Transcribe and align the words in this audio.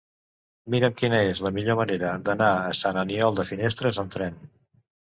Mira'm 0.75 0.95
quina 1.01 1.19
és 1.33 1.43
la 1.47 1.51
millor 1.59 1.79
manera 1.81 2.15
d'anar 2.31 2.51
a 2.57 2.75
Sant 2.81 3.01
Aniol 3.07 3.41
de 3.43 3.51
Finestres 3.53 4.07
amb 4.07 4.19
tren. 4.19 4.47